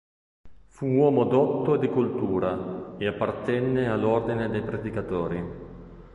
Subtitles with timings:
[0.65, 5.45] Fu uomo dotto e di cultura e appartenne all'Ordine dei Predicatori.